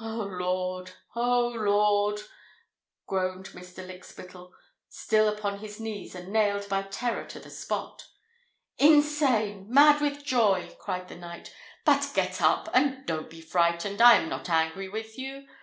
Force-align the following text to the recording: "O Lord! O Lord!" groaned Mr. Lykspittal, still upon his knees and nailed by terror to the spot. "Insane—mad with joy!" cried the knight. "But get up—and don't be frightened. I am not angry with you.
"O 0.00 0.26
Lord! 0.40 0.92
O 1.14 1.48
Lord!" 1.48 2.22
groaned 3.06 3.50
Mr. 3.50 3.86
Lykspittal, 3.86 4.54
still 4.88 5.28
upon 5.28 5.58
his 5.58 5.78
knees 5.78 6.14
and 6.14 6.32
nailed 6.32 6.66
by 6.70 6.84
terror 6.84 7.26
to 7.26 7.38
the 7.38 7.50
spot. 7.50 8.02
"Insane—mad 8.78 10.00
with 10.00 10.24
joy!" 10.24 10.74
cried 10.80 11.08
the 11.08 11.16
knight. 11.16 11.54
"But 11.84 12.10
get 12.14 12.40
up—and 12.40 13.04
don't 13.04 13.28
be 13.28 13.42
frightened. 13.42 14.00
I 14.00 14.14
am 14.14 14.30
not 14.30 14.48
angry 14.48 14.88
with 14.88 15.18
you. 15.18 15.46